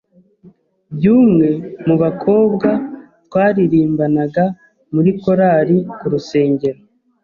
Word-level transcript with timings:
by’umwe 0.95 1.49
mu 1.87 1.95
bakobwa 2.03 2.69
twaririmbanaga 3.25 4.43
muri 4.93 5.11
korali 5.21 5.77
ku 5.99 6.05
rusengero 6.13 6.79